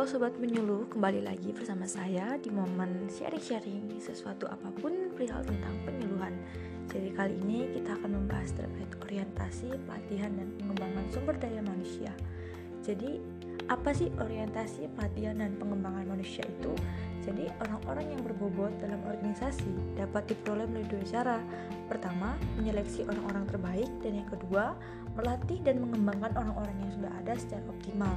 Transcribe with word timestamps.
Halo 0.00 0.16
Sobat 0.16 0.32
Penyuluh, 0.40 0.88
kembali 0.88 1.28
lagi 1.28 1.52
bersama 1.52 1.84
saya 1.84 2.40
di 2.40 2.48
momen 2.48 3.04
sharing-sharing 3.12 4.00
sesuatu 4.00 4.48
apa 4.48 4.72
pun 4.80 5.12
perihal 5.12 5.44
tentang 5.44 5.76
penyuluhan 5.84 6.32
Jadi 6.88 7.12
kali 7.12 7.36
ini 7.44 7.68
kita 7.68 8.00
akan 8.00 8.16
membahas 8.16 8.48
terkait 8.56 8.88
orientasi, 8.96 9.68
pelatihan, 9.84 10.32
dan 10.40 10.48
pengembangan 10.56 11.04
sumber 11.12 11.36
daya 11.36 11.60
manusia 11.60 12.16
Jadi 12.80 13.20
apa 13.68 13.92
sih 13.92 14.08
orientasi, 14.16 14.88
pelatihan, 14.96 15.36
dan 15.36 15.52
pengembangan 15.60 16.08
manusia 16.08 16.48
itu? 16.48 16.72
Jadi 17.20 17.52
orang-orang 17.60 18.16
yang 18.16 18.22
berbobot 18.24 18.72
dalam 18.80 19.00
organisasi 19.04 19.96
dapat 19.96 20.32
diperoleh 20.32 20.64
melalui 20.64 20.88
dua 20.88 21.04
cara 21.04 21.38
Pertama, 21.90 22.38
menyeleksi 22.56 23.04
orang-orang 23.04 23.44
terbaik 23.50 23.90
Dan 24.00 24.24
yang 24.24 24.28
kedua, 24.30 24.72
melatih 25.18 25.58
dan 25.60 25.84
mengembangkan 25.84 26.32
orang-orang 26.38 26.76
yang 26.80 26.92
sudah 26.96 27.12
ada 27.20 27.34
secara 27.36 27.64
optimal 27.68 28.14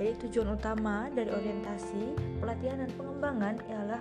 jadi 0.00 0.16
tujuan 0.16 0.56
utama 0.56 1.12
dari 1.12 1.28
orientasi, 1.28 2.16
pelatihan 2.40 2.80
dan 2.80 2.88
pengembangan 2.96 3.60
ialah 3.68 4.00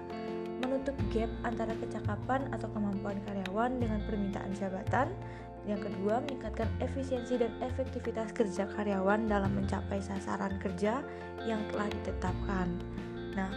menutup 0.63 0.95
gap 1.11 1.27
antara 1.43 1.75
kecakapan 1.75 2.47
atau 2.55 2.71
kemampuan 2.71 3.19
karyawan 3.27 3.83
dengan 3.83 3.99
permintaan 4.07 4.55
jabatan. 4.55 5.11
Yang 5.67 5.91
kedua, 5.91 6.23
meningkatkan 6.23 6.71
efisiensi 6.79 7.35
dan 7.35 7.51
efektivitas 7.59 8.31
kerja 8.31 8.63
karyawan 8.79 9.27
dalam 9.27 9.51
mencapai 9.59 9.99
sasaran 9.99 10.55
kerja 10.63 11.03
yang 11.43 11.59
telah 11.67 11.91
ditetapkan. 11.91 12.67
Nah, 13.35 13.51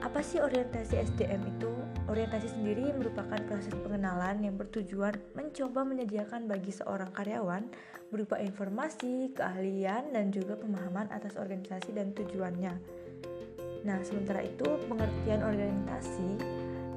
apa 0.00 0.24
sih 0.24 0.40
orientasi 0.40 0.96
SDM 0.96 1.42
itu? 1.56 1.68
Orientasi 2.08 2.56
sendiri 2.56 2.90
merupakan 2.96 3.38
proses 3.46 3.70
pengenalan 3.76 4.42
yang 4.42 4.56
bertujuan 4.56 5.14
mencoba 5.36 5.86
menyediakan 5.86 6.48
bagi 6.50 6.72
seorang 6.74 7.12
karyawan 7.14 7.68
berupa 8.10 8.40
informasi, 8.40 9.30
keahlian, 9.36 10.10
dan 10.10 10.34
juga 10.34 10.58
pemahaman 10.58 11.06
atas 11.14 11.38
organisasi 11.38 11.94
dan 11.94 12.10
tujuannya. 12.16 12.74
Nah, 13.86 13.98
sementara 14.02 14.42
itu 14.42 14.66
pengertian 14.90 15.44
orientasi 15.46 16.30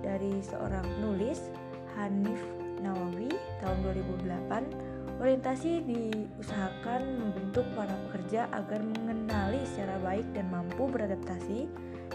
dari 0.02 0.42
seorang 0.42 0.84
penulis 0.98 1.54
Hanif 1.96 2.42
Nawawi 2.82 3.32
tahun 3.62 3.78
2008 4.20 4.94
orientasi 5.24 5.88
diusahakan 5.88 7.22
membentuk 7.22 7.64
para 7.78 7.96
pekerja 8.10 8.50
agar 8.52 8.84
mengenali 8.84 9.62
secara 9.72 9.96
baik 10.04 10.28
dan 10.36 10.52
mampu 10.52 10.90
beradaptasi 10.90 11.70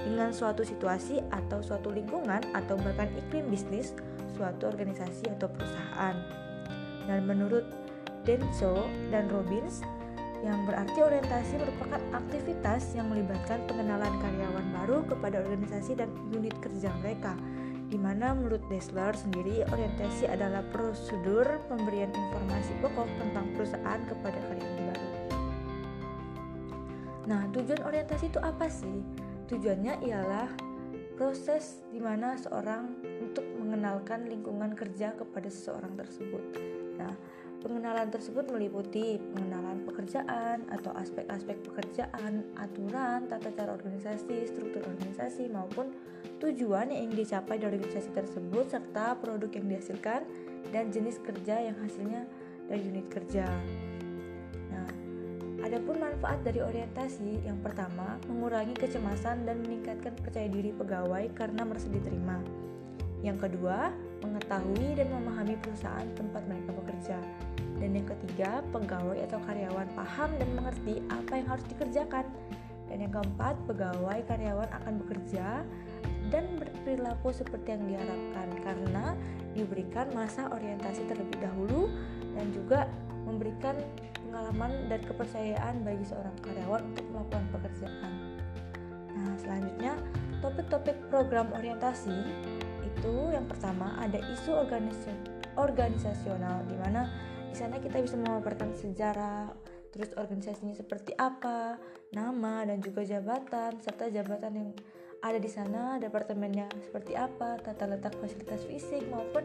dengan 0.08 0.32
suatu 0.32 0.64
situasi 0.64 1.20
atau 1.28 1.60
suatu 1.60 1.92
lingkungan 1.92 2.40
atau 2.56 2.80
bahkan 2.80 3.12
iklim 3.12 3.52
bisnis 3.52 3.92
suatu 4.40 4.72
organisasi 4.72 5.28
atau 5.36 5.52
perusahaan. 5.52 6.16
Dan 7.04 7.28
menurut 7.28 7.68
Denso 8.24 8.88
dan 9.12 9.28
Robbins 9.28 9.84
yang 10.40 10.64
berarti 10.64 11.02
orientasi 11.02 11.58
merupakan 11.58 12.00
aktivitas 12.14 12.94
yang 12.94 13.10
melibatkan 13.10 13.58
pengenalan 13.66 14.12
karyawan 14.22 14.66
baru 14.70 14.98
kepada 15.10 15.42
organisasi 15.42 15.98
dan 15.98 16.08
unit 16.30 16.54
kerja 16.62 16.94
mereka 17.02 17.34
di 17.88 17.96
mana 17.96 18.36
menurut 18.36 18.60
Dessler 18.68 19.16
sendiri 19.16 19.64
orientasi 19.64 20.28
adalah 20.28 20.60
prosedur 20.70 21.58
pemberian 21.72 22.12
informasi 22.12 22.72
pokok 22.84 23.08
tentang 23.16 23.48
perusahaan 23.56 24.00
kepada 24.04 24.38
karyawan 24.44 24.82
baru. 24.92 25.08
Nah, 27.28 27.42
tujuan 27.52 27.82
orientasi 27.84 28.28
itu 28.28 28.40
apa 28.40 28.68
sih? 28.68 29.27
Tujuannya 29.48 30.04
ialah 30.04 30.48
proses 31.16 31.82
di 31.90 31.98
mana 31.98 32.38
seorang 32.38 33.00
untuk 33.24 33.42
mengenalkan 33.58 34.28
lingkungan 34.28 34.76
kerja 34.76 35.16
kepada 35.16 35.48
seseorang 35.50 35.96
tersebut. 35.98 36.44
Nah, 37.00 37.16
Pengenalan 37.58 38.06
tersebut 38.14 38.46
meliputi 38.54 39.18
pengenalan 39.18 39.82
pekerjaan 39.82 40.62
atau 40.70 40.94
aspek-aspek 40.94 41.58
pekerjaan, 41.66 42.46
aturan, 42.54 43.26
tata 43.26 43.50
cara 43.50 43.74
organisasi, 43.74 44.46
struktur 44.46 44.86
organisasi 44.86 45.50
maupun 45.50 45.90
tujuan 46.38 46.94
yang 46.94 47.10
ingin 47.10 47.26
dicapai 47.26 47.58
dari 47.58 47.82
organisasi 47.82 48.14
tersebut 48.14 48.70
serta 48.70 49.18
produk 49.18 49.50
yang 49.58 49.74
dihasilkan 49.74 50.22
dan 50.70 50.94
jenis 50.94 51.18
kerja 51.18 51.58
yang 51.66 51.74
hasilnya 51.82 52.30
dari 52.70 52.82
unit 52.94 53.10
kerja. 53.10 53.50
Adapun 55.68 56.00
manfaat 56.00 56.40
dari 56.48 56.64
orientasi 56.64 57.44
yang 57.44 57.60
pertama, 57.60 58.16
mengurangi 58.24 58.72
kecemasan 58.72 59.44
dan 59.44 59.60
meningkatkan 59.60 60.16
percaya 60.16 60.48
diri 60.48 60.72
pegawai 60.72 61.28
karena 61.36 61.60
merasa 61.60 61.92
diterima. 61.92 62.40
Yang 63.20 63.44
kedua, 63.44 63.92
mengetahui 64.24 64.96
dan 64.96 65.12
memahami 65.12 65.60
perusahaan 65.60 66.08
tempat 66.16 66.40
mereka 66.48 66.72
bekerja. 66.72 67.20
Dan 67.84 68.00
yang 68.00 68.08
ketiga, 68.08 68.64
pegawai 68.72 69.20
atau 69.28 69.36
karyawan 69.44 69.92
paham 69.92 70.30
dan 70.40 70.48
mengerti 70.56 71.04
apa 71.12 71.32
yang 71.36 71.46
harus 71.52 71.66
dikerjakan. 71.68 72.24
Dan 72.88 73.04
yang 73.04 73.12
keempat, 73.12 73.60
pegawai 73.68 74.24
karyawan 74.24 74.72
akan 74.72 74.94
bekerja 75.04 75.68
dan 76.32 76.48
berperilaku 76.56 77.28
seperti 77.28 77.76
yang 77.76 77.84
diharapkan 77.84 78.48
karena 78.64 79.12
diberikan 79.52 80.08
masa 80.16 80.48
orientasi 80.48 81.04
terlebih 81.12 81.36
dahulu 81.44 81.92
dan 82.32 82.48
juga 82.56 82.88
memberikan 83.28 83.76
pengalaman 84.28 84.92
dan 84.92 85.00
kepercayaan 85.00 85.74
bagi 85.82 86.04
seorang 86.04 86.36
karyawan 86.44 86.82
untuk 86.92 87.06
melakukan 87.08 87.44
pekerjaan. 87.56 88.12
Nah, 89.16 89.34
selanjutnya 89.40 89.92
topik-topik 90.44 90.96
program 91.08 91.48
orientasi 91.56 92.14
itu 92.84 93.14
yang 93.32 93.48
pertama 93.48 93.96
ada 93.98 94.20
isu 94.20 94.52
organisasi 94.52 95.16
organisasional 95.58 96.62
di 96.68 96.76
mana 96.78 97.08
di 97.48 97.56
sana 97.56 97.80
kita 97.80 97.98
bisa 98.04 98.14
memaparkan 98.20 98.76
sejarah, 98.76 99.50
terus 99.90 100.12
organisasinya 100.14 100.76
seperti 100.76 101.16
apa, 101.16 101.80
nama 102.12 102.62
dan 102.68 102.78
juga 102.84 103.02
jabatan 103.02 103.80
serta 103.80 104.12
jabatan 104.12 104.52
yang 104.52 104.70
ada 105.18 105.38
di 105.42 105.50
sana, 105.50 105.98
departemennya 105.98 106.70
seperti 106.78 107.18
apa, 107.18 107.58
tata 107.58 107.90
letak 107.90 108.14
fasilitas 108.22 108.62
fisik 108.70 109.02
maupun 109.10 109.42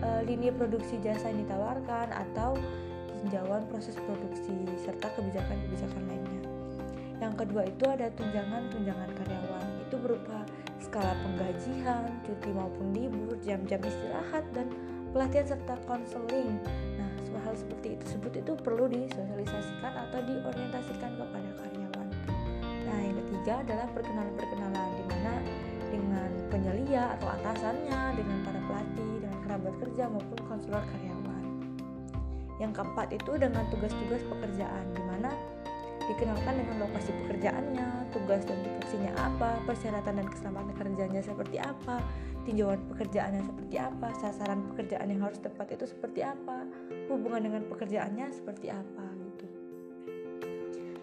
e, 0.00 0.08
lini 0.24 0.48
produksi 0.48 0.96
jasa 1.04 1.28
yang 1.28 1.44
ditawarkan 1.44 2.08
atau 2.08 2.56
tinjauan 3.24 3.64
proses 3.72 3.96
produksi 4.04 4.52
serta 4.84 5.08
kebijakan-kebijakan 5.16 6.02
lainnya. 6.04 6.42
Yang 7.24 7.34
kedua 7.40 7.62
itu 7.64 7.84
ada 7.88 8.12
tunjangan-tunjangan 8.12 9.10
karyawan. 9.16 9.66
Itu 9.88 9.96
berupa 9.96 10.44
skala 10.76 11.16
penggajian, 11.24 12.20
cuti 12.28 12.50
maupun 12.52 12.92
libur, 12.92 13.40
jam-jam 13.40 13.80
istirahat 13.80 14.44
dan 14.52 14.68
pelatihan 15.16 15.56
serta 15.56 15.74
konseling. 15.88 16.60
Nah, 17.00 17.10
hal 17.48 17.56
seperti 17.56 17.96
itu 17.96 18.02
tersebut 18.04 18.32
itu 18.44 18.52
perlu 18.60 18.84
disosialisasikan 18.92 19.92
atau 20.10 20.20
diorientasikan 20.20 21.16
kepada 21.16 21.50
karyawan. 21.64 22.08
Nah, 22.84 22.98
yang 23.00 23.16
ketiga 23.24 23.64
adalah 23.64 23.86
perkenalan-perkenalan 23.96 24.88
di 25.00 25.04
mana 25.08 25.34
dengan 25.88 26.30
penyelia 26.52 27.16
atau 27.16 27.28
atasannya, 27.40 28.02
dengan 28.20 28.38
para 28.44 28.60
pelatih, 28.68 29.12
dengan 29.24 29.38
kerabat 29.48 29.74
kerja 29.80 30.04
maupun 30.12 30.38
konselor 30.44 30.84
karyawan. 30.92 31.13
Yang 32.62 32.72
keempat 32.80 33.08
itu 33.10 33.32
dengan 33.34 33.66
tugas-tugas 33.70 34.22
pekerjaan 34.30 34.84
di 34.94 35.02
mana 35.02 35.30
dikenalkan 36.04 36.54
dengan 36.60 36.76
lokasi 36.84 37.10
pekerjaannya, 37.24 37.88
tugas 38.12 38.44
dan 38.44 38.58
tupoksinya 38.60 39.12
apa, 39.16 39.50
persyaratan 39.64 40.14
dan 40.20 40.26
keselamatan 40.28 40.74
kerjanya 40.76 41.20
seperti 41.24 41.56
apa, 41.56 41.96
tinjauan 42.44 42.80
pekerjaannya 42.92 43.42
seperti 43.42 43.76
apa, 43.80 44.08
sasaran 44.20 44.60
pekerjaan 44.72 45.06
yang 45.08 45.24
harus 45.24 45.40
tepat 45.40 45.72
itu 45.72 45.88
seperti 45.88 46.20
apa, 46.20 46.68
hubungan 47.08 47.40
dengan 47.48 47.62
pekerjaannya 47.72 48.26
seperti 48.36 48.68
apa 48.68 49.04
gitu. 49.32 49.46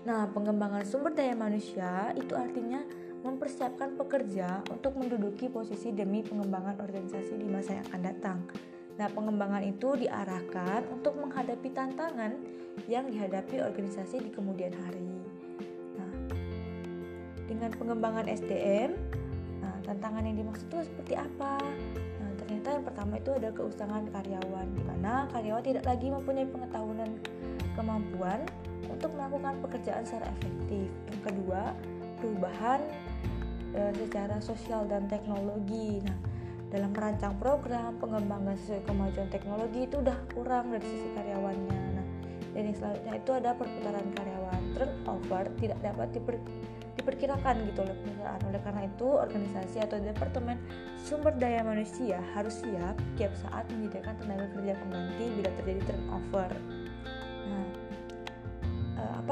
Nah, 0.06 0.30
pengembangan 0.30 0.86
sumber 0.86 1.14
daya 1.14 1.34
manusia 1.34 2.14
itu 2.14 2.34
artinya 2.38 2.82
mempersiapkan 3.22 3.98
pekerja 4.02 4.66
untuk 4.74 4.98
menduduki 4.98 5.46
posisi 5.50 5.94
demi 5.94 6.26
pengembangan 6.26 6.82
organisasi 6.82 7.38
di 7.38 7.46
masa 7.46 7.78
yang 7.78 7.86
akan 7.90 8.02
datang. 8.02 8.40
Nah, 9.00 9.08
pengembangan 9.12 9.64
itu 9.64 9.96
diarahkan 9.96 10.84
untuk 10.92 11.16
menghadapi 11.20 11.70
tantangan 11.72 12.36
yang 12.88 13.08
dihadapi 13.08 13.62
organisasi 13.62 14.24
di 14.24 14.30
kemudian 14.32 14.72
hari. 14.74 15.12
Nah, 15.96 16.12
dengan 17.48 17.72
pengembangan 17.76 18.28
SDM, 18.28 18.96
nah, 19.64 19.76
tantangan 19.88 20.24
yang 20.28 20.44
dimaksud 20.44 20.68
itu 20.72 20.80
seperti 20.88 21.14
apa? 21.20 21.60
Nah, 22.20 22.32
ternyata 22.44 22.68
yang 22.80 22.86
pertama 22.88 23.14
itu 23.20 23.32
ada 23.36 23.50
keusangan 23.52 24.04
karyawan, 24.12 24.68
di 24.76 24.84
mana 24.84 25.28
karyawan 25.32 25.64
tidak 25.64 25.86
lagi 25.88 26.08
mempunyai 26.12 26.48
pengetahuan 26.48 26.98
dan 27.00 27.12
kemampuan 27.76 28.40
untuk 28.92 29.12
melakukan 29.16 29.56
pekerjaan 29.64 30.04
secara 30.04 30.28
efektif. 30.40 30.88
Yang 31.12 31.22
kedua, 31.32 31.62
perubahan 32.20 32.82
e, 33.74 33.82
secara 33.98 34.38
sosial 34.44 34.86
dan 34.88 35.08
teknologi. 35.08 36.04
Nah, 36.04 36.18
dalam 36.72 36.96
merancang 36.96 37.36
program 37.36 38.00
pengembangan 38.00 38.56
sesuai 38.64 38.88
kemajuan 38.88 39.28
teknologi 39.28 39.80
itu 39.86 40.00
udah 40.00 40.18
kurang 40.32 40.72
dari 40.72 40.88
sisi 40.88 41.08
karyawannya. 41.12 41.80
Nah, 42.00 42.08
dan 42.56 42.64
yang 42.68 42.78
selanjutnya 42.80 43.14
itu 43.20 43.32
ada 43.36 43.50
perputaran 43.56 44.08
karyawan 44.16 44.62
turnover 44.76 45.44
tidak 45.60 45.80
dapat 45.84 46.08
diper, 46.16 46.36
diperkirakan 46.96 47.56
gitu 47.68 47.80
oleh 47.84 47.96
perusahaan. 48.00 48.42
Oleh 48.48 48.62
karena 48.64 48.82
itu, 48.88 49.08
organisasi 49.08 49.78
atau 49.84 49.98
departemen 50.00 50.58
sumber 51.00 51.36
daya 51.36 51.62
manusia 51.64 52.24
harus 52.32 52.64
siap 52.64 52.96
tiap 53.20 53.36
saat 53.36 53.68
menyediakan 53.72 54.16
tenaga 54.24 54.48
kerja 54.56 54.74
pengganti 54.80 55.26
bila 55.36 55.50
terjadi 55.60 55.82
turnover. 55.92 56.52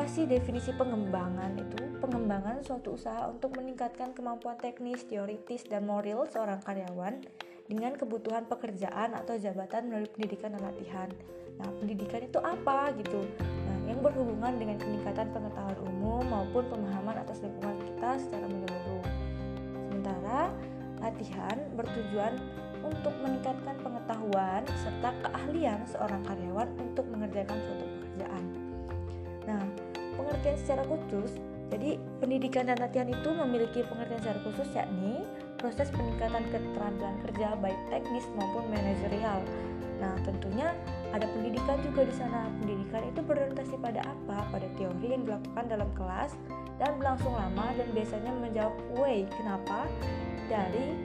Sih 0.09 0.25
definisi 0.25 0.73
pengembangan 0.73 1.53
itu? 1.53 1.85
Pengembangan 2.01 2.65
suatu 2.65 2.97
usaha 2.97 3.29
untuk 3.29 3.53
meningkatkan 3.53 4.11
kemampuan 4.17 4.57
teknis, 4.57 5.05
teoritis, 5.05 5.63
dan 5.69 5.85
moral 5.85 6.25
seorang 6.25 6.57
karyawan 6.65 7.21
dengan 7.69 7.93
kebutuhan 7.93 8.49
pekerjaan 8.49 9.13
atau 9.13 9.37
jabatan 9.37 9.85
melalui 9.85 10.09
pendidikan 10.09 10.57
dan 10.57 10.65
latihan. 10.65 11.07
Nah, 11.61 11.69
pendidikan 11.77 12.25
itu 12.25 12.41
apa 12.41 12.89
gitu? 12.97 13.21
Nah, 13.37 13.77
yang 13.85 14.01
berhubungan 14.01 14.57
dengan 14.57 14.81
peningkatan 14.81 15.29
pengetahuan 15.29 15.79
umum 15.85 16.25
maupun 16.25 16.65
pemahaman 16.73 17.21
atas 17.21 17.45
lingkungan 17.45 17.77
kita 17.77 18.09
secara 18.17 18.45
menyeluruh. 18.49 19.05
Sementara 19.93 20.49
latihan 21.05 21.57
bertujuan 21.77 22.33
untuk 22.81 23.13
meningkatkan 23.21 23.77
pengetahuan 23.85 24.65
serta 24.81 25.13
keahlian 25.21 25.85
seorang 25.85 26.25
karyawan 26.25 26.69
untuk 26.81 27.05
mengerjakan 27.13 27.61
suatu 27.61 27.88
pengertian 30.39 30.63
secara 30.63 30.83
khusus, 30.87 31.35
jadi 31.67 31.99
pendidikan 32.23 32.71
dan 32.71 32.79
latihan 32.79 33.11
itu 33.11 33.27
memiliki 33.27 33.83
pengertian 33.91 34.23
secara 34.23 34.39
khusus 34.47 34.69
yakni 34.71 35.27
proses 35.59 35.91
peningkatan 35.91 36.47
keterampilan 36.47 37.15
kerja 37.27 37.59
baik 37.59 37.75
teknis 37.91 38.23
maupun 38.39 38.63
manajerial. 38.71 39.43
Nah, 39.99 40.15
tentunya 40.23 40.71
ada 41.11 41.27
pendidikan 41.27 41.75
juga 41.83 42.07
di 42.07 42.15
sana. 42.15 42.47
Pendidikan 42.63 43.03
itu 43.03 43.19
berorientasi 43.19 43.75
pada 43.83 43.99
apa? 44.07 44.47
Pada 44.47 44.67
teori 44.79 45.11
yang 45.11 45.27
dilakukan 45.27 45.65
dalam 45.67 45.91
kelas 45.91 46.31
dan 46.79 46.95
berlangsung 46.95 47.35
lama 47.35 47.75
dan 47.75 47.87
biasanya 47.91 48.31
menjawab 48.39 48.75
way 48.95 49.27
kenapa 49.35 49.91
dari 50.47 50.95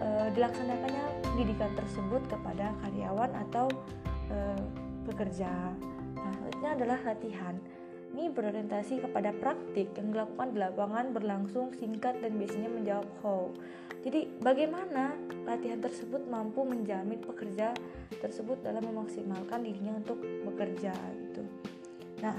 e, 0.00 0.08
dilaksanakannya 0.32 1.04
pendidikan 1.20 1.68
tersebut 1.76 2.24
kepada 2.32 2.72
karyawan 2.80 3.28
atau 3.44 3.68
e, 4.32 4.38
pekerja. 5.04 5.52
Nah, 6.16 6.32
selanjutnya 6.32 6.70
adalah 6.80 6.98
latihan. 7.04 7.60
Ini 8.20 8.36
berorientasi 8.36 9.00
kepada 9.00 9.32
praktik 9.32 9.96
yang 9.96 10.12
dilakukan 10.12 10.52
di 10.52 10.60
lapangan 10.60 11.08
berlangsung 11.16 11.72
singkat 11.72 12.20
dan 12.20 12.36
biasanya 12.36 12.68
menjawab 12.68 13.08
how. 13.24 13.48
Jadi 14.04 14.28
bagaimana 14.44 15.16
latihan 15.48 15.80
tersebut 15.80 16.28
mampu 16.28 16.60
menjamin 16.68 17.16
pekerja 17.16 17.72
tersebut 18.20 18.60
dalam 18.60 18.84
memaksimalkan 18.84 19.64
dirinya 19.64 19.96
untuk 19.96 20.20
bekerja 20.20 20.92
gitu. 21.16 21.48
Nah, 22.20 22.36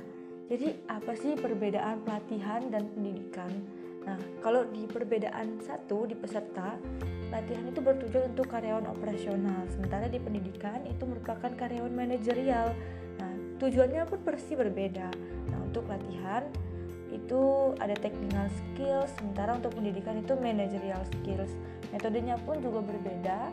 jadi 0.53 0.77
apa 0.85 1.17
sih 1.17 1.33
perbedaan 1.33 2.05
pelatihan 2.05 2.61
dan 2.69 2.85
pendidikan? 2.93 3.49
Nah, 4.05 4.21
kalau 4.45 4.69
di 4.69 4.85
perbedaan 4.85 5.65
satu 5.65 6.05
di 6.05 6.13
peserta, 6.13 6.77
latihan 7.33 7.65
itu 7.65 7.81
bertujuan 7.81 8.37
untuk 8.37 8.53
karyawan 8.53 8.85
operasional, 8.85 9.65
sementara 9.73 10.05
di 10.05 10.21
pendidikan 10.21 10.85
itu 10.85 11.09
merupakan 11.09 11.49
karyawan 11.49 11.89
manajerial. 11.89 12.69
Nah, 13.17 13.33
tujuannya 13.57 14.05
pun 14.05 14.21
bersih 14.21 14.61
berbeda 14.61 15.09
untuk 15.71 15.87
latihan 15.87 16.43
itu 17.11 17.75
ada 17.79 17.95
technical 17.95 18.47
skills 18.51 19.11
sementara 19.19 19.55
untuk 19.55 19.75
pendidikan 19.75 20.19
itu 20.19 20.35
managerial 20.35 21.03
skills. 21.15 21.51
Metodenya 21.91 22.39
pun 22.43 22.59
juga 22.59 22.83
berbeda. 22.83 23.51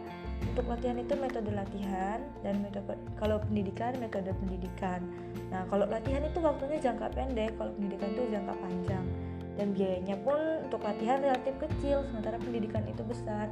Untuk 0.54 0.70
latihan 0.70 0.98
itu 0.98 1.18
metode 1.18 1.50
latihan 1.50 2.22
dan 2.46 2.62
metode 2.62 2.94
kalau 3.18 3.42
pendidikan 3.42 3.94
metode 3.98 4.30
pendidikan. 4.38 5.02
Nah 5.50 5.66
kalau 5.66 5.90
latihan 5.90 6.22
itu 6.22 6.38
waktunya 6.38 6.78
jangka 6.78 7.06
pendek 7.14 7.50
kalau 7.58 7.74
pendidikan 7.74 8.08
itu 8.14 8.22
jangka 8.30 8.54
panjang. 8.58 9.06
Dan 9.58 9.74
biayanya 9.74 10.16
pun 10.22 10.38
untuk 10.62 10.82
latihan 10.86 11.18
relatif 11.18 11.54
kecil 11.58 12.06
sementara 12.06 12.38
pendidikan 12.38 12.86
itu 12.86 13.02
besar. 13.02 13.50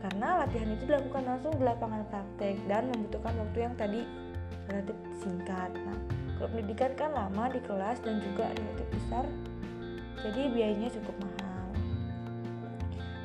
Karena 0.00 0.48
latihan 0.48 0.68
itu 0.72 0.88
dilakukan 0.88 1.28
langsung 1.28 1.52
di 1.60 1.64
lapangan 1.64 2.08
praktek 2.08 2.56
dan 2.64 2.88
membutuhkan 2.88 3.36
waktu 3.36 3.58
yang 3.68 3.74
tadi 3.76 4.00
relatif 4.68 4.96
singkat 5.22 5.70
nah 5.82 6.22
kalau 6.42 6.58
pendidikan 6.58 6.90
kan 6.98 7.14
lama 7.14 7.54
di 7.54 7.62
kelas 7.62 8.02
dan 8.02 8.18
juga 8.18 8.50
relatif 8.50 8.88
besar, 8.90 9.22
jadi 10.26 10.50
biayanya 10.50 10.90
cukup 10.90 11.14
mahal. 11.22 11.66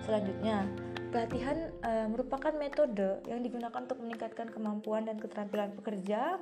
Selanjutnya, 0.05 0.69
pelatihan 1.09 1.73
e, 1.81 1.91
merupakan 2.13 2.53
metode 2.53 3.25
yang 3.25 3.41
digunakan 3.41 3.73
untuk 3.73 3.97
meningkatkan 4.05 4.53
kemampuan 4.53 5.09
dan 5.09 5.17
keterampilan 5.17 5.73
pekerja, 5.81 6.37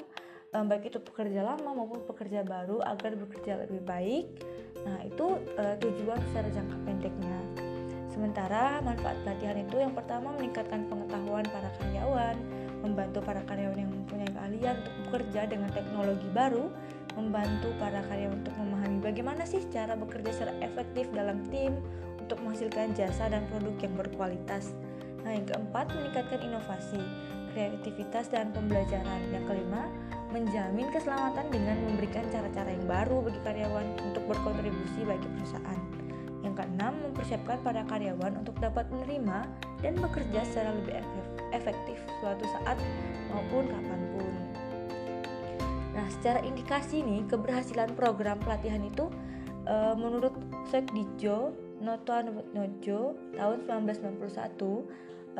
e, 0.52 0.58
baik 0.68 0.92
itu 0.92 1.00
pekerja 1.00 1.48
lama 1.48 1.72
maupun 1.72 2.04
pekerja 2.12 2.44
baru 2.44 2.84
agar 2.84 3.24
bekerja 3.24 3.56
lebih 3.64 3.80
baik. 3.80 4.36
Nah, 4.84 5.00
itu 5.08 5.40
e, 5.56 5.80
tujuan 5.80 6.20
secara 6.28 6.52
jangka 6.52 6.76
pendeknya. 6.84 7.40
Sementara 8.12 8.84
manfaat 8.84 9.16
pelatihan 9.24 9.64
itu 9.64 9.80
yang 9.80 9.96
pertama 9.96 10.36
meningkatkan 10.36 10.92
pengetahuan 10.92 11.48
para 11.48 11.72
karyawan, 11.80 12.36
membantu 12.84 13.24
para 13.24 13.40
karyawan 13.48 13.80
yang 13.80 13.92
mempunyai 13.96 14.35
keahlian 14.56 14.80
untuk 14.80 14.96
bekerja 15.08 15.42
dengan 15.52 15.70
teknologi 15.76 16.30
baru, 16.32 16.72
membantu 17.20 17.70
para 17.80 18.00
karyawan 18.08 18.40
untuk 18.44 18.56
memahami 18.56 19.00
bagaimana 19.04 19.44
sih 19.44 19.64
cara 19.72 19.96
bekerja 19.96 20.32
secara 20.32 20.54
efektif 20.64 21.08
dalam 21.12 21.44
tim 21.52 21.80
untuk 22.20 22.40
menghasilkan 22.44 22.96
jasa 22.96 23.28
dan 23.32 23.44
produk 23.52 23.76
yang 23.84 23.96
berkualitas. 24.00 24.72
Nah, 25.24 25.36
yang 25.36 25.46
keempat, 25.48 25.90
meningkatkan 25.92 26.40
inovasi, 26.40 27.02
kreativitas 27.52 28.30
dan 28.30 28.54
pembelajaran. 28.54 29.22
Yang 29.34 29.46
kelima, 29.50 29.90
menjamin 30.30 30.88
keselamatan 30.94 31.48
dengan 31.50 31.78
memberikan 31.88 32.26
cara-cara 32.30 32.70
yang 32.72 32.86
baru 32.86 33.18
bagi 33.26 33.40
karyawan 33.42 33.88
untuk 34.06 34.24
berkontribusi 34.30 35.02
bagi 35.04 35.28
perusahaan. 35.40 35.82
Yang 36.46 36.62
keenam, 36.62 36.94
mempersiapkan 37.10 37.58
para 37.66 37.82
karyawan 37.90 38.38
untuk 38.38 38.54
dapat 38.62 38.86
menerima 38.94 39.50
dan 39.82 39.94
bekerja 39.98 40.46
secara 40.46 40.78
lebih 40.78 41.02
efektif 41.58 41.98
suatu 42.22 42.46
saat 42.62 42.78
maupun 43.34 43.66
kapan 43.66 44.02
pun. 44.14 44.45
Nah, 46.06 46.14
secara 46.14 46.38
indikasi 46.46 47.02
nih 47.02 47.26
keberhasilan 47.26 47.98
program 47.98 48.38
pelatihan 48.38 48.78
itu 48.86 49.10
e, 49.66 49.76
menurut 49.98 50.38
Sekdijo 50.70 51.58
Noto 51.82 52.14
Nojo 52.54 53.18
tahun 53.34 53.66
1991 53.66 54.22
e, 54.22 54.86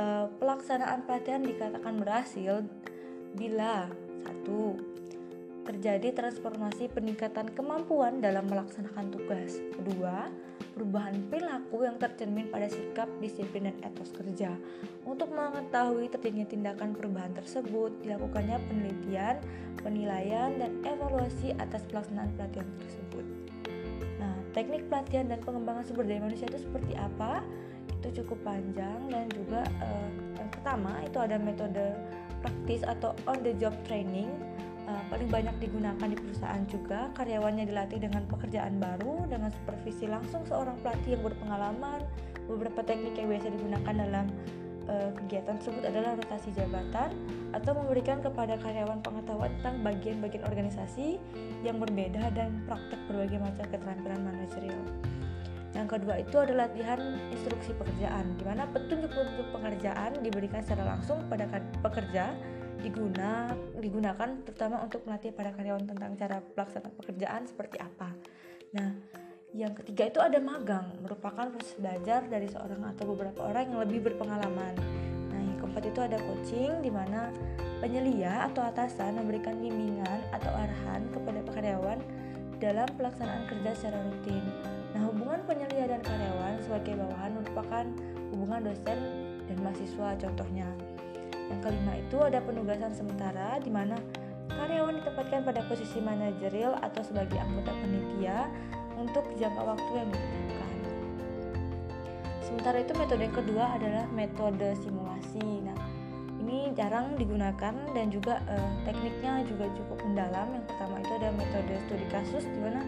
eh, 0.02 0.26
pelaksanaan 0.42 1.06
pelatihan 1.06 1.46
dikatakan 1.46 2.02
berhasil 2.02 2.66
bila 3.38 3.94
satu 4.26 4.82
terjadi 5.70 6.18
transformasi 6.18 6.90
peningkatan 6.90 7.54
kemampuan 7.54 8.18
dalam 8.18 8.50
melaksanakan 8.50 9.14
tugas. 9.14 9.62
Kedua, 9.70 10.34
perubahan 10.76 11.16
perilaku 11.32 11.88
yang 11.88 11.96
tercermin 11.96 12.52
pada 12.52 12.68
sikap, 12.68 13.08
disiplin, 13.24 13.72
dan 13.72 13.78
etos 13.80 14.12
kerja. 14.12 14.52
Untuk 15.08 15.32
mengetahui 15.32 16.12
terjadinya 16.12 16.44
tindakan 16.46 16.92
perubahan 16.92 17.32
tersebut, 17.32 17.96
dilakukannya 18.04 18.60
penelitian, 18.68 19.40
penilaian, 19.80 20.52
dan 20.60 20.84
evaluasi 20.84 21.56
atas 21.56 21.88
pelaksanaan 21.88 22.30
pelatihan 22.36 22.68
tersebut. 22.84 23.26
Nah, 24.20 24.36
teknik 24.52 24.84
pelatihan 24.92 25.32
dan 25.32 25.40
pengembangan 25.40 25.88
sumber 25.88 26.04
daya 26.04 26.20
manusia 26.20 26.52
itu 26.52 26.60
seperti 26.60 26.94
apa? 27.00 27.40
Itu 28.04 28.22
cukup 28.22 28.44
panjang 28.44 29.08
dan 29.08 29.32
juga 29.32 29.64
eh, 29.80 30.10
yang 30.36 30.50
pertama 30.52 31.00
itu 31.08 31.18
ada 31.24 31.40
metode 31.40 31.96
praktis 32.44 32.86
atau 32.86 33.16
on 33.26 33.42
the 33.42 33.56
job 33.58 33.74
training 33.88 34.30
uh, 34.88 35.04
paling 35.10 35.30
banyak 35.30 35.56
digunakan 35.62 36.08
di 36.08 36.18
perusahaan 36.18 36.64
juga. 36.70 37.10
Karyawannya 37.18 37.66
dilatih 37.68 38.00
dengan 38.02 38.24
pekerjaan 38.30 38.78
baru 38.78 39.26
dengan 39.30 39.50
supervisi 39.52 40.06
langsung 40.10 40.46
seorang 40.46 40.78
pelatih 40.82 41.18
yang 41.18 41.24
berpengalaman. 41.26 42.02
Beberapa 42.46 42.86
teknik 42.86 43.18
yang 43.18 43.34
biasa 43.34 43.48
digunakan 43.50 43.94
dalam 43.94 44.26
uh, 44.90 45.10
kegiatan 45.18 45.58
tersebut 45.58 45.84
adalah 45.86 46.12
rotasi 46.18 46.50
jabatan 46.54 47.10
atau 47.54 47.72
memberikan 47.74 48.22
kepada 48.22 48.60
karyawan 48.62 49.02
pengetahuan 49.02 49.52
tentang 49.60 49.82
bagian-bagian 49.82 50.44
organisasi 50.46 51.18
yang 51.66 51.82
berbeda 51.82 52.30
dan 52.38 52.62
praktek 52.70 53.00
berbagai 53.10 53.42
macam 53.42 53.66
keterampilan 53.70 54.22
manajerial. 54.22 54.84
Yang 55.76 56.00
kedua 56.00 56.16
itu 56.24 56.36
adalah 56.40 56.72
latihan 56.72 57.20
instruksi 57.36 57.76
pekerjaan, 57.76 58.40
di 58.40 58.48
mana 58.48 58.64
petunjuk-petunjuk 58.72 59.52
pekerjaan 59.52 60.12
diberikan 60.24 60.64
secara 60.64 60.96
langsung 60.96 61.20
kepada 61.28 61.52
pekerja 61.84 62.32
diguna 62.82 63.54
digunakan 63.80 64.30
terutama 64.44 64.84
untuk 64.84 65.04
melatih 65.08 65.32
para 65.32 65.52
karyawan 65.56 65.86
tentang 65.88 66.12
cara 66.18 66.38
pelaksanaan 66.42 66.94
pekerjaan 66.96 67.44
seperti 67.48 67.78
apa. 67.80 68.12
Nah, 68.76 68.92
yang 69.56 69.72
ketiga 69.72 70.12
itu 70.12 70.20
ada 70.20 70.36
magang, 70.44 71.00
merupakan 71.00 71.48
proses 71.48 71.80
belajar 71.80 72.28
dari 72.28 72.52
seorang 72.52 72.84
atau 72.92 73.08
beberapa 73.08 73.48
orang 73.48 73.72
yang 73.72 73.80
lebih 73.88 74.12
berpengalaman. 74.12 74.76
Nah, 75.32 75.40
yang 75.40 75.58
keempat 75.64 75.84
itu 75.88 76.00
ada 76.04 76.20
coaching 76.20 76.84
di 76.84 76.92
mana 76.92 77.32
penyelia 77.80 78.52
atau 78.52 78.68
atasan 78.68 79.16
memberikan 79.16 79.56
bimbingan 79.56 80.20
atau 80.36 80.52
arahan 80.52 81.08
kepada 81.12 81.40
karyawan 81.56 82.00
dalam 82.60 82.88
pelaksanaan 83.00 83.48
kerja 83.48 83.72
secara 83.76 84.00
rutin. 84.12 84.44
Nah, 84.92 85.08
hubungan 85.08 85.40
penyelia 85.48 85.92
dan 85.92 86.02
karyawan 86.04 86.60
sebagai 86.64 87.00
bawahan 87.00 87.32
merupakan 87.40 87.86
hubungan 88.36 88.62
dosen 88.68 89.00
dan 89.48 89.58
mahasiswa 89.64 90.10
contohnya. 90.20 90.68
Yang 91.52 91.60
kelima 91.70 91.94
itu 92.00 92.18
ada 92.22 92.40
penugasan 92.42 92.92
sementara 92.94 93.62
di 93.62 93.70
mana 93.70 93.98
karyawan 94.50 94.98
ditempatkan 95.04 95.42
pada 95.46 95.62
posisi 95.68 96.00
manajerial 96.00 96.80
atau 96.80 97.02
sebagai 97.04 97.38
anggota 97.38 97.72
panitia 97.76 98.50
untuk 98.96 99.26
jangka 99.36 99.62
waktu 99.62 99.92
yang 99.94 100.10
ditentukan. 100.10 100.72
Sementara 102.42 102.78
itu 102.82 102.94
metode 102.96 103.28
kedua 103.36 103.66
adalah 103.76 104.06
metode 104.16 104.70
simulasi. 104.80 105.66
Nah, 105.66 105.78
ini 106.40 106.72
jarang 106.78 107.18
digunakan 107.20 107.74
dan 107.92 108.08
juga 108.08 108.40
eh, 108.48 108.72
tekniknya 108.88 109.44
juga 109.44 109.68
cukup 109.76 109.98
mendalam. 110.08 110.48
Yang 110.56 110.66
pertama 110.72 110.96
itu 111.04 111.12
ada 111.20 111.30
metode 111.36 111.74
studi 111.86 112.06
kasus 112.08 112.44
di 112.48 112.60
mana 112.64 112.82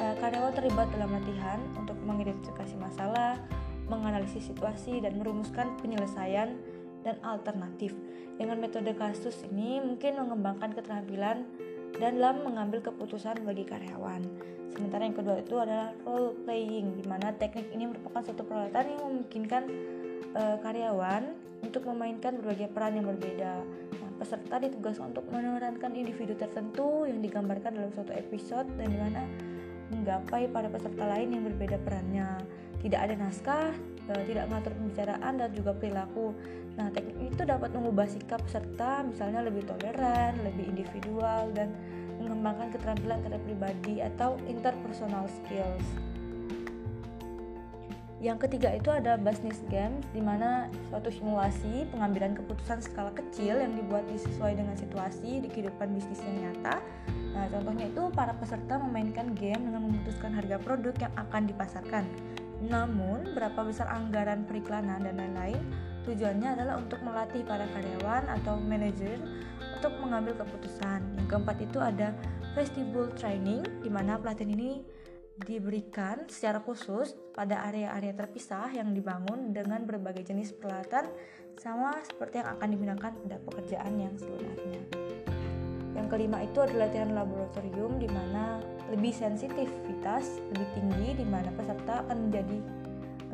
uh, 0.00 0.14
karyawan 0.18 0.54
terlibat 0.54 0.88
dalam 0.94 1.10
latihan 1.14 1.60
untuk 1.78 1.98
mengidentifikasi 2.02 2.74
masalah, 2.78 3.38
menganalisis 3.86 4.48
situasi 4.48 5.04
dan 5.04 5.20
merumuskan 5.20 5.76
penyelesaian 5.78 6.56
dan 7.04 7.20
alternatif. 7.22 7.92
Dengan 8.34 8.58
metode 8.58 8.90
kasus 8.98 9.46
ini 9.46 9.78
mungkin 9.78 10.18
mengembangkan 10.18 10.74
keterampilan 10.74 11.46
dan 11.94 12.18
dalam 12.18 12.42
mengambil 12.42 12.82
keputusan 12.82 13.46
bagi 13.46 13.62
karyawan. 13.62 14.26
Sementara 14.74 15.06
yang 15.06 15.14
kedua 15.14 15.38
itu 15.38 15.54
adalah 15.54 15.94
role 16.02 16.34
playing, 16.42 16.98
di 16.98 17.04
mana 17.06 17.30
teknik 17.38 17.70
ini 17.70 17.86
merupakan 17.86 18.26
suatu 18.26 18.42
peralatan 18.42 18.90
yang 18.90 19.02
memungkinkan 19.06 19.62
e, 20.34 20.42
karyawan 20.66 21.30
untuk 21.62 21.86
memainkan 21.86 22.42
berbagai 22.42 22.74
peran 22.74 22.98
yang 22.98 23.06
berbeda. 23.06 23.62
Nah, 24.02 24.10
peserta 24.18 24.58
ditugaskan 24.58 25.14
untuk 25.14 25.30
memerankan 25.30 25.94
individu 25.94 26.34
tertentu 26.34 27.06
yang 27.06 27.22
digambarkan 27.22 27.70
dalam 27.78 27.90
suatu 27.94 28.10
episode 28.18 28.66
dan 28.74 28.90
di 28.90 28.98
mana 28.98 29.22
menggapai 29.94 30.50
pada 30.50 30.66
peserta 30.66 31.06
lain 31.06 31.38
yang 31.38 31.42
berbeda 31.46 31.78
perannya. 31.86 32.42
Tidak 32.82 32.98
ada 32.98 33.14
naskah, 33.14 33.70
tidak 34.12 34.44
mengatur 34.52 34.72
pembicaraan 34.76 35.32
dan 35.40 35.50
juga 35.56 35.72
perilaku. 35.72 36.36
Nah, 36.76 36.92
teknik 36.92 37.32
itu 37.32 37.42
dapat 37.46 37.70
mengubah 37.72 38.04
sikap 38.04 38.42
peserta, 38.44 39.00
misalnya 39.06 39.40
lebih 39.46 39.64
toleran, 39.64 40.36
lebih 40.44 40.68
individual, 40.68 41.48
dan 41.56 41.72
mengembangkan 42.20 42.68
keterampilan 42.74 43.24
terhadap 43.24 43.42
pribadi 43.46 43.94
atau 44.04 44.36
interpersonal 44.44 45.24
skills. 45.30 45.86
Yang 48.24 48.48
ketiga 48.48 48.72
itu 48.72 48.88
ada 48.88 49.20
business 49.20 49.60
games, 49.68 50.00
di 50.16 50.24
mana 50.24 50.72
suatu 50.88 51.12
simulasi 51.12 51.84
pengambilan 51.92 52.32
keputusan 52.32 52.80
skala 52.80 53.12
kecil 53.12 53.60
yang 53.60 53.76
dibuat 53.76 54.08
disesuai 54.08 54.56
dengan 54.56 54.72
situasi 54.80 55.44
di 55.44 55.48
kehidupan 55.52 55.92
bisnis 55.92 56.24
yang 56.24 56.48
nyata. 56.48 56.80
Nah, 57.36 57.44
contohnya 57.52 57.84
itu 57.92 58.02
para 58.16 58.32
peserta 58.32 58.80
memainkan 58.80 59.36
game 59.36 59.68
dengan 59.68 59.84
memutuskan 59.84 60.32
harga 60.32 60.56
produk 60.56 60.94
yang 60.96 61.12
akan 61.20 61.42
dipasarkan. 61.52 62.04
Namun, 62.64 63.36
berapa 63.36 63.60
besar 63.64 63.92
anggaran 63.92 64.48
periklanan 64.48 65.04
dan 65.04 65.20
lain-lain 65.20 65.60
Tujuannya 66.04 66.48
adalah 66.60 66.76
untuk 66.76 67.00
melatih 67.00 67.40
para 67.48 67.64
karyawan 67.64 68.28
atau 68.28 68.60
manajer 68.60 69.16
untuk 69.80 69.92
mengambil 70.04 70.36
keputusan. 70.36 71.00
Yang 71.16 71.26
keempat 71.32 71.56
itu 71.64 71.78
ada 71.80 72.12
festival 72.52 73.08
training, 73.16 73.64
di 73.80 73.88
mana 73.88 74.20
pelatihan 74.20 74.52
ini 74.52 74.84
diberikan 75.34 76.28
secara 76.30 76.62
khusus 76.62 77.16
pada 77.34 77.66
area-area 77.66 78.14
terpisah 78.14 78.70
yang 78.70 78.94
dibangun 78.94 79.50
dengan 79.50 79.82
berbagai 79.82 80.30
jenis 80.30 80.54
peralatan 80.54 81.10
sama 81.58 81.96
seperti 82.06 82.38
yang 82.38 82.54
akan 82.54 82.68
digunakan 82.70 83.12
pada 83.24 83.36
pekerjaan 83.42 83.92
yang 83.98 84.14
sebenarnya. 84.14 85.33
Yang 85.94 86.06
kelima 86.10 86.42
itu 86.42 86.58
adalah 86.58 86.90
latihan 86.90 87.14
laboratorium 87.14 88.02
di 88.02 88.08
mana 88.10 88.58
lebih 88.90 89.14
sensitivitas 89.14 90.42
lebih 90.52 90.68
tinggi 90.74 91.08
di 91.22 91.26
mana 91.26 91.48
peserta 91.54 92.04
akan 92.04 92.28
menjadi 92.28 92.58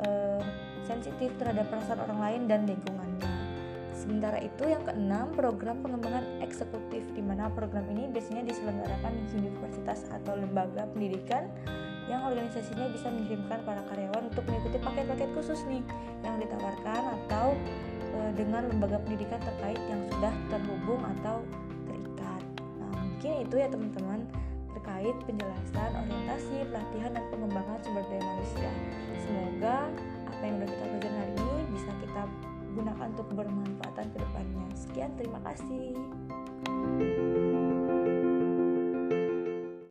uh, 0.05 0.41
sensitif 0.85 1.33
terhadap 1.41 1.69
perasaan 1.73 1.99
orang 2.05 2.19
lain 2.21 2.41
dan 2.45 2.65
lingkungannya. 2.69 3.29
Sementara 4.01 4.41
itu 4.41 4.65
yang 4.65 4.81
keenam, 4.81 5.29
program 5.37 5.85
pengembangan 5.85 6.25
eksekutif 6.41 7.05
di 7.13 7.21
mana 7.21 7.53
program 7.53 7.85
ini 7.93 8.09
biasanya 8.09 8.49
diselenggarakan 8.49 9.13
di 9.13 9.45
universitas 9.45 10.09
atau 10.09 10.33
lembaga 10.33 10.89
pendidikan 10.89 11.45
yang 12.09 12.25
organisasinya 12.25 12.89
bisa 12.89 13.13
mengirimkan 13.13 13.61
para 13.61 13.85
karyawan 13.93 14.33
untuk 14.33 14.41
mengikuti 14.49 14.81
paket-paket 14.81 15.29
khusus 15.37 15.61
nih 15.69 15.85
yang 16.25 16.35
ditawarkan 16.41 17.03
atau 17.23 17.53
e, 18.09 18.19
dengan 18.33 18.67
lembaga 18.73 18.97
pendidikan 19.05 19.37
terkait 19.37 19.77
yang 19.85 20.01
sudah 20.09 20.33
terhubung 20.49 21.01
atau 21.19 21.45
mungkin 23.21 23.45
itu 23.45 23.55
ya 23.61 23.69
teman-teman 23.69 24.25
terkait 24.73 25.13
penjelasan 25.29 25.93
orientasi, 25.93 26.65
pelatihan 26.73 27.13
dan 27.13 27.25
pengembangan 27.29 27.77
sumber 27.85 28.01
daya 28.09 28.23
manusia. 28.25 28.71
Semoga 29.21 29.77
apa 30.25 30.41
yang 30.41 30.57
sudah 30.57 30.69
kita 30.73 30.85
pelajari 30.89 31.17
hari 31.21 31.33
ini 31.37 31.57
bisa 31.69 31.91
kita 32.01 32.21
gunakan 32.73 33.07
untuk 33.13 33.27
bermanfaatan 33.29 34.05
ke 34.09 34.17
depannya. 34.25 34.65
Sekian, 34.73 35.13
terima 35.21 35.37
kasih. 35.45 35.93